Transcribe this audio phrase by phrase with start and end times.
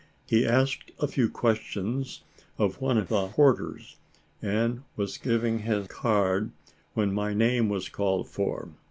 [0.25, 2.23] He asked a few questions
[2.57, 3.97] of one of the porters,
[4.41, 6.49] and was giving his card,
[6.95, 8.69] when my name was called for.